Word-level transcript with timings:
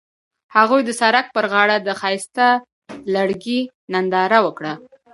هغوی 0.55 0.81
د 0.85 0.91
سړک 1.01 1.25
پر 1.35 1.45
غاړه 1.51 1.77
د 1.81 1.89
ښایسته 1.99 2.47
لرګی 3.15 3.59
ننداره 3.93 4.39
وکړه. 4.45 4.73